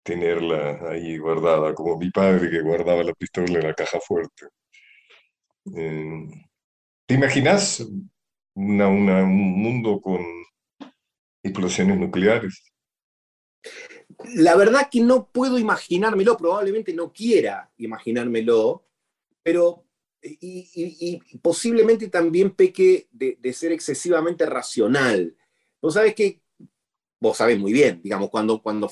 [0.06, 4.46] tenerla ahí guardada, como mi padre que guardaba la pistola en la caja fuerte.
[5.76, 6.28] Eh,
[7.08, 7.84] ¿Te imaginas
[8.54, 10.24] una, un mundo con
[11.42, 12.72] explosiones nucleares?
[14.36, 18.86] La verdad que no puedo imaginármelo, probablemente no quiera imaginármelo,
[19.42, 19.86] pero
[20.22, 25.36] y, posiblemente también peque de, ser excesivamente racional.
[25.82, 26.42] Vos sabés que,
[27.20, 28.92] vos sabés muy bien, digamos, cuando, cuando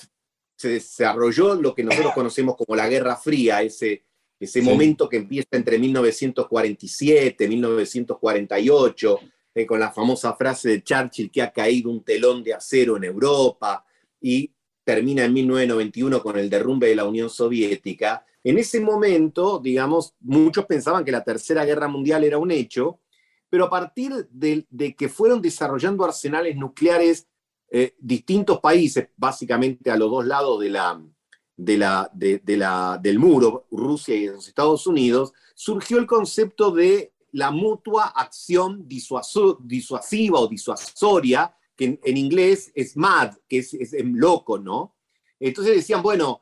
[0.56, 4.04] se desarrolló lo que nosotros conocemos como la Guerra Fría, ese,
[4.40, 9.20] ese momento que empieza entre 1947, 1948,
[9.56, 13.04] eh, con la famosa frase de Churchill que ha caído un telón de acero en
[13.04, 13.86] Europa
[14.20, 14.52] y
[14.84, 20.66] termina en 1991 con el derrumbe de la Unión Soviética, en ese momento, digamos, muchos
[20.66, 23.00] pensaban que la Tercera Guerra Mundial era un hecho,
[23.50, 27.28] pero a partir de, que fueron desarrollando arsenales nucleares
[27.76, 31.02] eh, distintos países, básicamente a los dos lados de la,
[31.58, 37.16] de la, de, la, del muro, Rusia y los Estados Unidos, surgió el concepto de
[37.32, 44.60] la mutua acción disuasiva o disuasoria, que en, inglés es mad, que es, es, loco,
[44.60, 44.96] ¿no?
[45.40, 46.42] Entonces decían, bueno,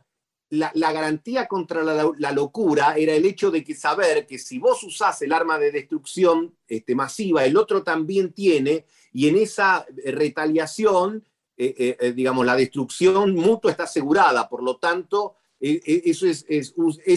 [0.49, 5.21] la, garantía contra la, locura era el hecho de que saber que si vos usás
[5.21, 11.25] el arma de destrucción este, masiva, el otro también tiene, y en esa retaliación,
[11.57, 14.47] eh, eh, digamos, la destrucción mutua está asegurada.
[14.47, 16.45] Por lo tanto, eh, eso es,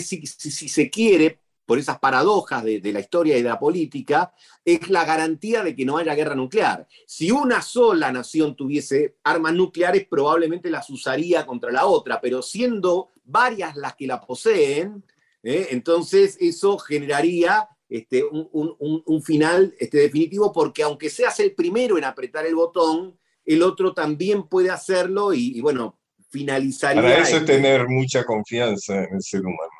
[0.06, 0.26] si,
[0.68, 4.34] se quiere, por esas paradojas de, la historia y de la política,
[4.64, 6.86] es la garantía de que no haya guerra nuclear.
[7.06, 13.12] Si una sola nación tuviese armas nucleares, probablemente las usaría contra la otra, pero siendo
[13.24, 15.02] varias las que la poseen,
[15.42, 15.68] ¿eh?
[15.70, 22.44] entonces eso generaría este, un, final este, definitivo, porque aunque seas el primero en apretar
[22.44, 27.00] el botón, el otro también puede hacerlo y, bueno, finalizaría.
[27.00, 29.70] Para eso es tener mucha confianza en el ser humano.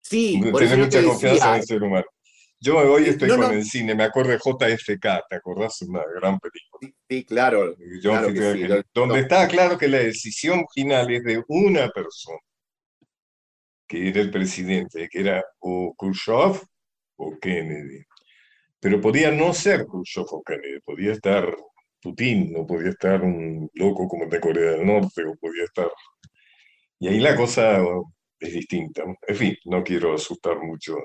[0.00, 2.06] Sí, por tener mucha confianza en el ser humano.
[2.58, 5.80] Yo hoy estoy con el cine, me acuerdo de JFK, ¿te acordás?
[5.82, 6.92] Una gran película.
[7.08, 7.76] Sí, claro.
[8.92, 12.40] donde está claro que la decisión final es de una persona,
[13.86, 16.60] que era el presidente, que era o Khrushchev
[17.18, 18.04] o Kennedy.
[18.80, 21.56] Pero podía no ser Khrushchev o Kennedy, podía estar
[22.00, 25.90] Putin, o podía estar un loco como de Corea del Norte, o podía estar...
[27.00, 27.80] Y ahí la cosa
[28.40, 29.02] es distinta.
[29.26, 30.96] En fin, no quiero asustar mucho.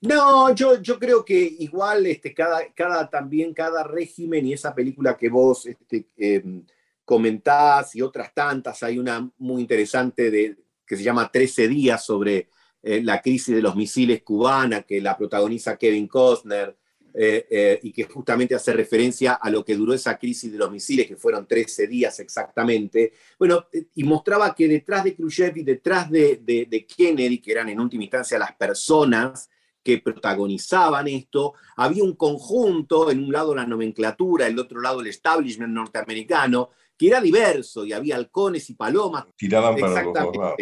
[0.00, 5.16] No, yo, yo creo que igual este, cada, cada, también cada régimen y esa película
[5.16, 6.64] que vos este, em,
[7.04, 12.48] comentás y otras tantas, hay una muy interesante de, que se llama 13 días sobre
[12.82, 16.76] eh, la crisis de los misiles cubana, que la protagoniza Kevin Costner,
[17.14, 20.70] eh, eh, y que justamente hace referencia a lo que duró esa crisis de los
[20.70, 23.12] misiles, que fueron 13 días exactamente.
[23.38, 27.80] Bueno, y mostraba que detrás de Khrushchev y detrás de, de, Kennedy, que eran en
[27.80, 29.50] última instancia las personas
[29.82, 35.02] que protagonizaban esto, había un conjunto, en un lado la nomenclatura, en el otro lado
[35.02, 39.26] el establishment norteamericano, que era diverso y había halcones y palomas.
[39.36, 40.56] Tiraban para los dos lados.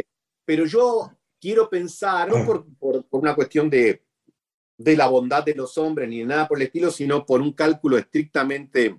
[0.44, 2.45] Pero yo quiero pensar, no
[2.78, 4.03] por, una cuestión de,
[4.76, 7.53] de, la bondad de los hombres ni de nada por el estilo, sino por un
[7.53, 8.99] cálculo estrictamente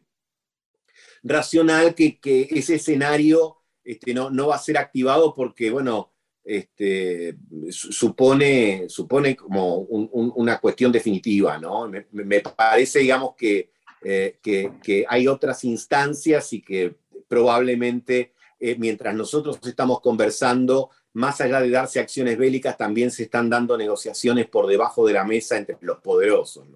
[1.24, 2.20] racional que,
[2.52, 6.12] ese escenario este, no, no va a ser activado porque, bueno,
[6.44, 7.38] este,
[7.70, 11.90] supone, supone como una cuestión definitiva, ¿no?
[12.12, 13.72] Me, parece, digamos, que,
[14.04, 16.96] eh, que, que, hay otras instancias y que
[17.28, 18.34] probablemente
[18.64, 23.78] eh, mientras nosotros estamos conversando, más allá de darse acciones bélicas, también se están dando
[23.78, 26.68] negociaciones por debajo de la mesa entre los poderosos.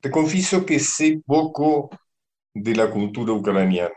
[0.00, 1.90] Te confieso que sé poco
[2.52, 3.94] de la cultura ucraniana.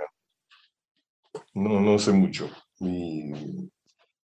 [1.53, 2.49] No, no sé mucho.
[2.79, 3.69] Y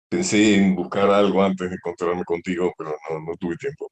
[0.08, 3.90] pensé en buscar algo antes de encontrarme contigo, pero no, no tuve tiempo.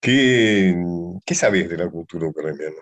[0.00, 0.76] ¿Qué,
[1.24, 2.76] ¿Qué sabes de la cultura ucraniana?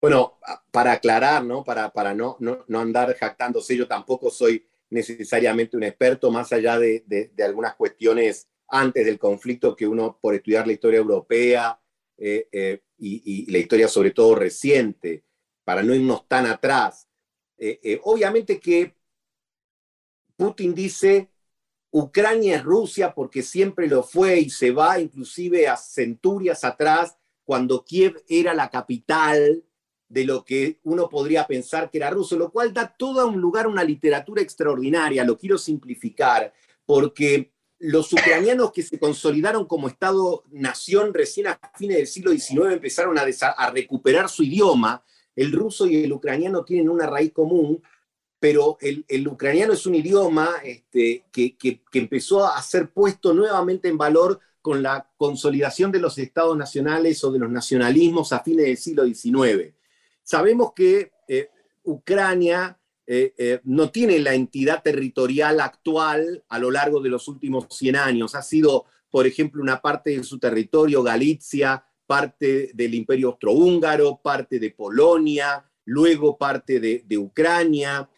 [0.00, 0.38] Bueno,
[0.70, 1.62] para aclarar, ¿no?
[1.62, 6.78] Para, para no, no, no andar jactándose, yo tampoco soy necesariamente un experto, más allá
[6.78, 11.80] de, de, algunas cuestiones antes del conflicto que uno, por estudiar la historia europea
[12.18, 15.24] eh, eh, y, la historia sobre todo reciente,
[15.64, 17.08] para no irnos tan atrás.
[17.56, 18.94] Eh, obviamente que
[20.36, 21.30] Putin dice,
[21.90, 27.84] Ucrania es Rusia porque siempre lo fue y se va inclusive a centurias atrás, cuando
[27.84, 29.64] Kiev era la capital
[30.10, 33.68] de lo que uno podría pensar que era ruso, lo cual da todo un lugar
[33.68, 36.52] una literatura extraordinaria, lo quiero simplificar,
[36.84, 43.16] porque los ucranianos que se consolidaron como Estado-nación recién a fines del siglo XIX empezaron
[43.18, 45.02] a, a, recuperar su idioma,
[45.36, 47.80] el ruso y el ucraniano tienen una raíz común,
[48.40, 53.96] pero el, ucraniano es un idioma este, que, que empezó a ser puesto nuevamente en
[53.96, 58.76] valor con la consolidación de los estados nacionales o de los nacionalismos a fines del
[58.76, 59.72] siglo XIX.
[60.22, 61.48] Sabemos que eh,
[61.84, 67.66] Ucrania eh, eh, no tiene la entidad territorial actual a lo largo de los últimos
[67.70, 68.34] 100 años.
[68.34, 74.58] Ha sido, por ejemplo, una parte de su territorio, Galicia, parte del imperio austrohúngaro, parte
[74.58, 78.08] de Polonia, luego parte de, de Ucrania.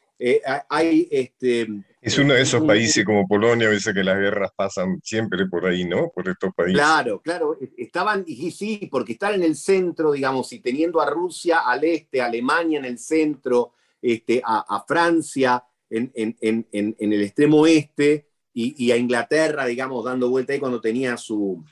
[0.69, 1.67] hay este,
[2.03, 5.85] es uno de esos países como Polonia, dice que las guerras pasan siempre por ahí,
[5.85, 6.11] ¿no?
[6.13, 6.75] Por estos países.
[6.75, 7.57] Claro, claro.
[7.61, 11.85] E, estaban, y sí, porque están en el centro, digamos, y teniendo a Rusia al
[11.85, 16.37] este, a Alemania en el centro, este, a, Francia en, en,
[16.73, 21.65] en, el extremo oeste, y, a Inglaterra, digamos, dando vuelta ahí cuando tenía su,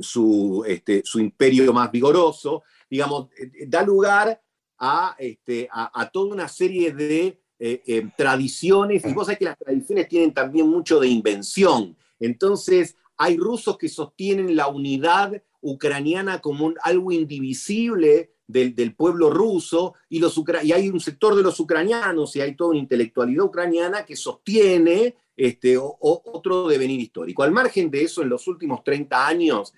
[0.00, 4.42] su, este, su imperio más vigoroso, digamos, eh, da lugar
[4.78, 9.56] a, este, a toda una serie de eh, eh, tradiciones, y vos sabés que las
[9.56, 11.96] tradiciones tienen también mucho de invención.
[12.18, 19.94] Entonces, hay rusos que sostienen la unidad ucraniana como algo indivisible del, del, pueblo ruso,
[20.08, 24.04] y, los, y hay un sector de los ucranianos, y hay toda una intelectualidad ucraniana
[24.04, 27.44] que sostiene este, otro devenir histórico.
[27.44, 29.72] Al margen de eso, en los últimos 30 años,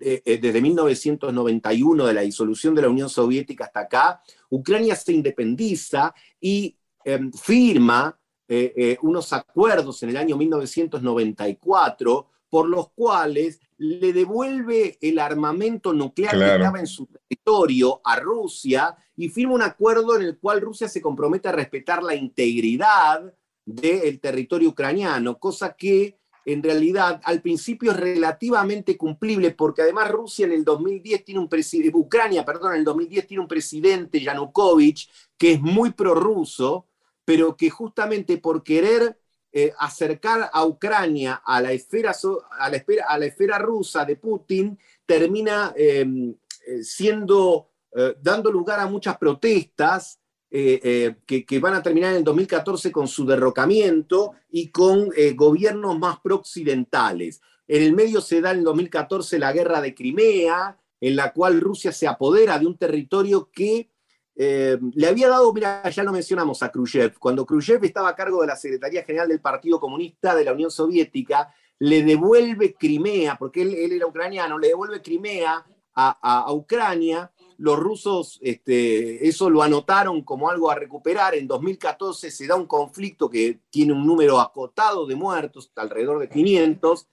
[0.00, 6.14] eh, desde 1991, de la disolución de la Unión Soviética hasta acá, Ucrania se independiza
[6.40, 6.76] y
[7.08, 14.98] Em, firma eh, eh, unos acuerdos en el año 1994 por los cuales le devuelve
[15.00, 20.22] el armamento nuclear que estaba en su territorio a Rusia y firma un acuerdo en
[20.22, 23.32] el cual Rusia se compromete a respetar la integridad
[23.64, 30.46] del territorio ucraniano, cosa que en realidad al principio es relativamente cumplible porque además Rusia
[30.46, 35.08] en el 2010 tiene un presidente, Ucrania, perdón, en el 2010 tiene un presidente, Yanukovych,
[35.38, 36.86] que es muy prorruso,
[37.26, 39.18] pero que justamente por querer
[39.52, 42.12] eh, acercar a Ucrania a la, esfera,
[42.58, 46.34] a, la a la esfera rusa de Putin, termina em,
[46.66, 52.92] eh, siendo, eh, dando lugar a muchas protestas que, van a terminar en el 2014
[52.92, 57.42] con su derrocamiento y con gobiernos más pro-occidentales.
[57.66, 61.60] En el medio se da en el 2014 la guerra de Crimea, en la cual
[61.60, 63.90] Rusia se apodera de un territorio que
[64.38, 68.42] eh, le había dado, mira, ya lo mencionamos a Khrushchev, cuando Khrushchev estaba a cargo
[68.42, 73.62] de la Secretaría General del Partido Comunista de la Unión Soviética, le devuelve Crimea, porque
[73.62, 75.64] él, era ucraniano, le devuelve Crimea
[75.94, 77.32] a, Ucrania.
[77.58, 81.34] Los rusos este, eso lo anotaron como algo a recuperar.
[81.34, 86.28] En 2014 se da un conflicto que tiene un número acotado de muertos, alrededor de
[86.28, 87.08] 500.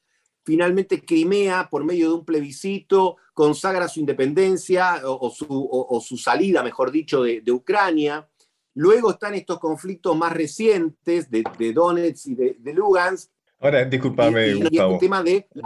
[0.46, 7.24] Finalmente Crimea, por medio de un plebiscito, consagra su independencia o, su, salida, mejor dicho,
[7.24, 8.28] de, Ucrania.
[8.76, 13.32] Luego están estos conflictos más recientes de, Donetsk y de, Lugansk.
[13.60, 15.00] Ahora, discúlpame, Gustavo.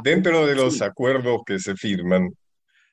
[0.04, 2.30] Dentro de los acuerdos que se firman,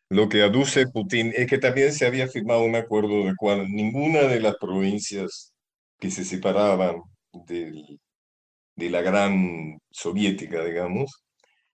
[0.09, 4.23] lo que aduce Putin es que también se había firmado un acuerdo de cual ninguna
[4.23, 5.53] de las provincias
[5.99, 7.99] que se separaban de
[8.77, 11.25] la gran soviética, digamos,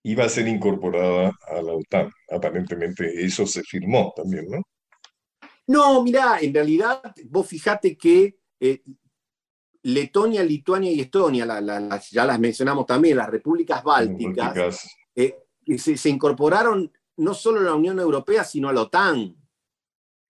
[0.03, 2.11] iba a ser incorporada a la OTAN.
[2.31, 4.63] Aparentemente eso se firmó también, ¿no?
[5.67, 8.83] No, mira, en realidad vos fijate que eh,
[9.83, 11.47] Letonia, Lituania y Estonia,
[12.11, 15.37] ya las mencionamos también, las repúblicas bálticas, eh,
[15.79, 19.37] se, incorporaron no solo a la Unión Europea, sino a la OTAN.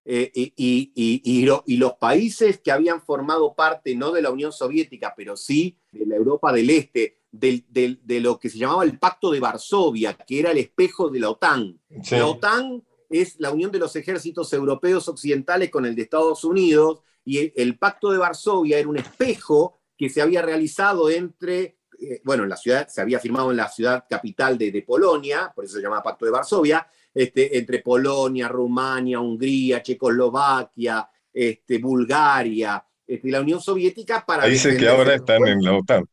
[0.03, 5.77] Eh, y, los países que habían formado parte no de la Unión Soviética, pero sí
[5.91, 10.39] de la Europa del Este, de lo que se llamaba el Pacto de Varsovia, que
[10.39, 11.79] era el espejo de la OTAN.
[12.11, 17.01] La OTAN es la unión de los ejércitos europeos occidentales con el de Estados Unidos,
[17.23, 22.45] y el, Pacto de Varsovia era un espejo que se había realizado entre, eh, bueno,
[22.45, 26.01] la ciudad, se había firmado en la ciudad capital de, Polonia, por eso se llama
[26.01, 34.25] Pacto de Varsovia, este, entre Polonia, Rumania, Hungría, Checoslovaquia, este, Bulgaria, este, la Unión Soviética
[34.25, 34.45] para...
[34.45, 36.05] Dice que ahora están en la OTAN.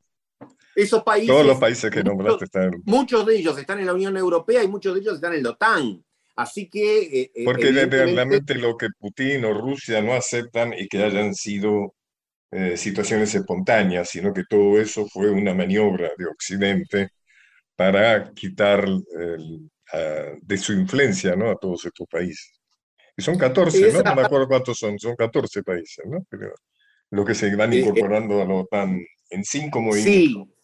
[0.79, 1.29] Esos países.
[1.29, 2.71] Todos los países que nombraste están.
[2.85, 5.51] Muchos de ellos están en la Unión Europea y muchos de ellos están en la
[5.51, 6.05] OTAN.
[6.37, 7.01] Así que.
[7.01, 11.97] Eh, eh, Porque realmente lo que Putin o Rusia no aceptan y que hayan sido
[12.53, 17.09] eh, situaciones espontáneas, sino que todo eso fue una maniobra de Occidente
[17.75, 21.51] para quitar de su influencia ¿no?
[21.51, 22.53] a todos estos países.
[23.17, 24.03] Y son 14, ¿no?
[24.03, 26.25] No me acuerdo cuántos son, son 14 países, ¿no?
[26.29, 26.53] Pero
[27.11, 29.01] lo que se van incorporando a la OTAN
[29.31, 30.47] en cinco movimientos.
[30.47, 30.58] Sí,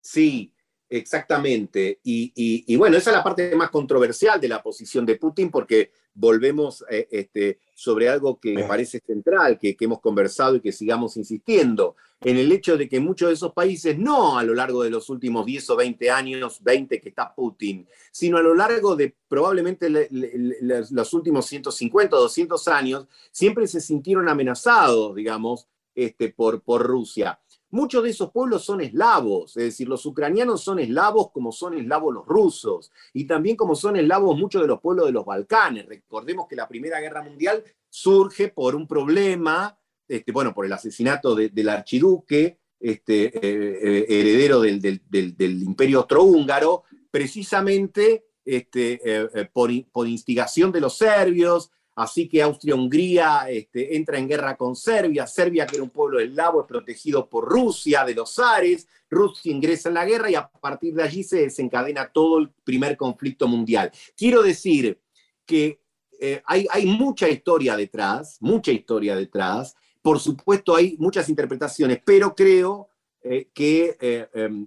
[0.00, 0.52] Sí,
[0.88, 2.00] exactamente.
[2.02, 6.84] Y, bueno, esa es la parte más controversial de la posición de Putin porque volvemos
[6.90, 11.96] eh, este, sobre algo que me parece central, que, hemos conversado y que sigamos insistiendo,
[12.20, 15.08] en el hecho de que muchos de esos países, no a lo largo de los
[15.08, 19.88] últimos 10 o 20 años, 20 que está Putin, sino a lo largo de probablemente
[19.88, 27.40] los últimos 150 o 200 años, siempre se sintieron amenazados, digamos, este, por, por Rusia.
[27.72, 32.12] Muchos de esos pueblos son eslavos, es decir, los ucranianos son eslavos como son eslavos
[32.12, 35.86] los rusos, y también como son eslavos muchos de los pueblos de los Balcanes.
[35.86, 41.36] Recordemos que la Primera Guerra Mundial surge por un problema, este, bueno, por el asesinato
[41.36, 50.72] del archiduque, este, eh, eh, heredero del, imperio austrohúngaro, precisamente este, eh, por, por instigación
[50.72, 51.70] de los serbios,
[52.00, 55.26] Así que Austria-Hungría este, entra en guerra con Serbia.
[55.26, 58.88] Serbia, que era un pueblo eslavo, es protegido por Rusia, de los zares.
[59.10, 62.96] Rusia ingresa en la guerra y a partir de allí se desencadena todo el primer
[62.96, 63.92] conflicto mundial.
[64.16, 64.98] Quiero decir
[65.44, 65.82] que
[66.18, 69.76] eh, hay, mucha historia detrás, mucha historia detrás.
[70.00, 72.88] Por supuesto, hay muchas interpretaciones, pero creo
[73.22, 74.66] eh, que eh, em,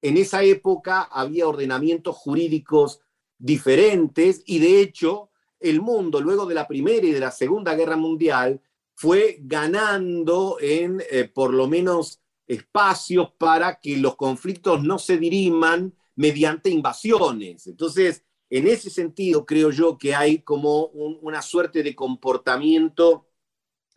[0.00, 2.98] en esa época había ordenamientos jurídicos
[3.38, 5.28] diferentes y de hecho
[5.62, 8.60] el mundo, luego de la Primera y de la Segunda Guerra Mundial,
[8.94, 15.94] fue ganando en eh, por lo menos espacios para que los conflictos no se diriman
[16.14, 17.66] mediante invasiones.
[17.66, 23.26] Entonces, en ese sentido, creo yo que hay como una suerte de comportamiento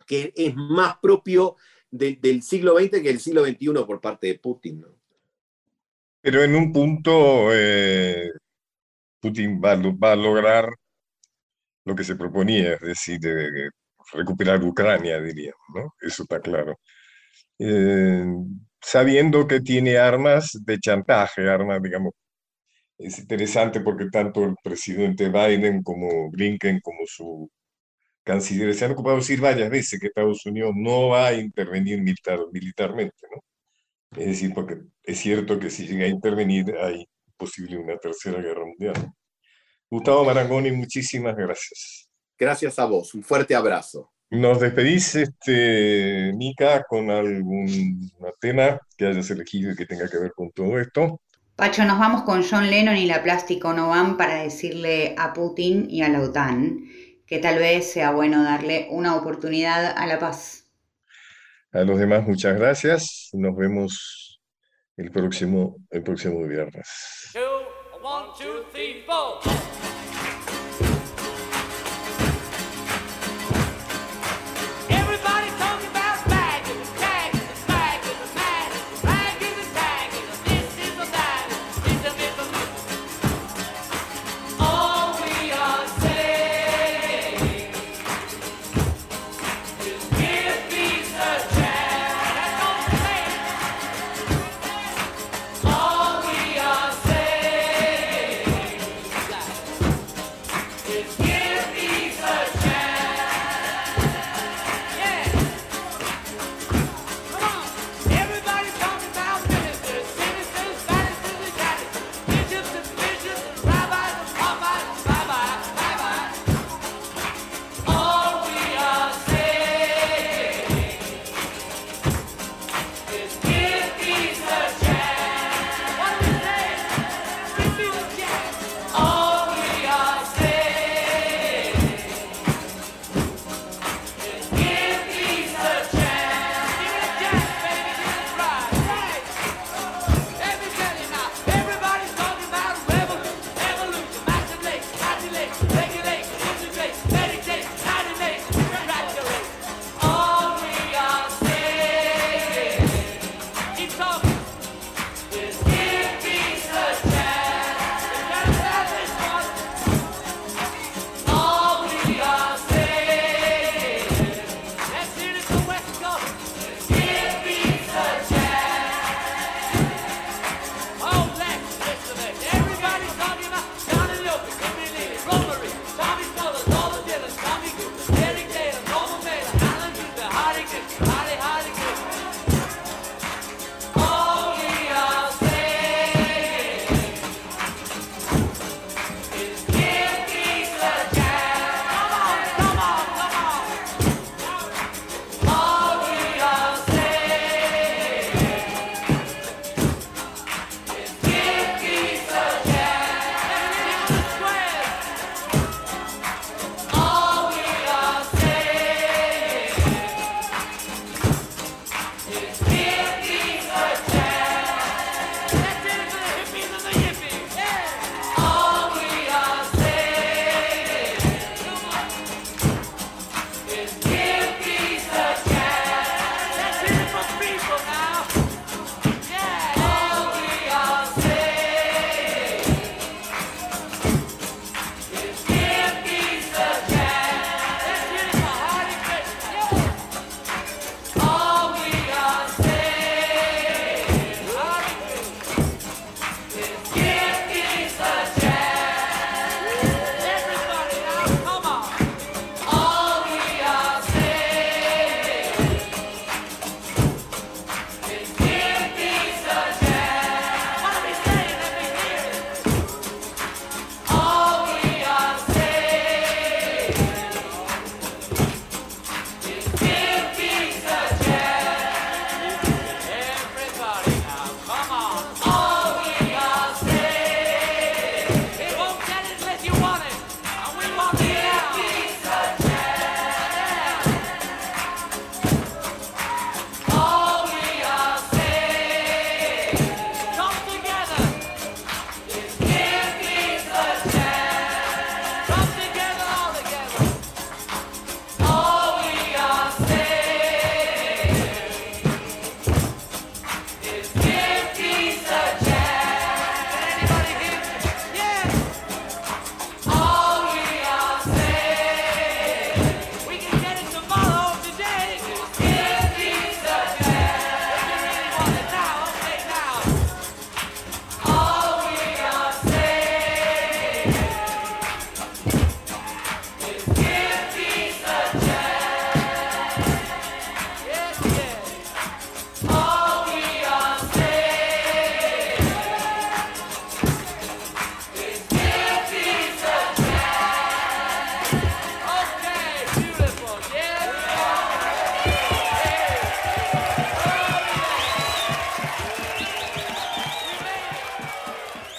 [0.06, 1.56] que es más propio
[1.90, 4.84] del siglo XX que del siglo XXI por parte de Putin.
[6.20, 8.30] Pero en un punto, eh,
[9.20, 10.74] Putin va, va, a lograr
[11.86, 13.70] lo que se proponía, es decir, de,
[14.12, 15.94] recuperar Ucrania, diríamos, ¿no?
[16.00, 16.78] Eso está claro.
[17.58, 18.24] Eh,
[18.80, 22.12] sabiendo que tiene armas de chantaje, armas, digamos,
[22.98, 27.50] es interesante porque tanto el presidente Biden como Blinken, como su
[28.24, 32.02] canciller, se han ocupado de decir varias veces que Estados Unidos no va a intervenir
[32.02, 33.42] militar, militarmente, ¿no?
[34.20, 37.06] Es decir, porque es cierto que si llega a intervenir hay
[37.36, 39.12] posible una tercera guerra mundial.
[39.90, 42.08] Gustavo Marangoni, muchísimas gracias.
[42.38, 44.12] Gracias a vos, un fuerte abrazo.
[44.30, 48.10] Nos despedís, este, Mica, con algún
[48.40, 51.20] tema que hayas elegido y que tenga que ver con todo esto.
[51.54, 55.86] Pacho, nos vamos con John Lennon y la Plástico No Van para decirle a Putin
[55.88, 56.80] y a la OTAN
[57.26, 60.64] que tal vez sea bueno darle una oportunidad a la paz.
[61.72, 63.30] A los demás, muchas gracias.
[63.32, 64.40] Nos vemos
[64.96, 67.32] el próximo, el próximo viernes.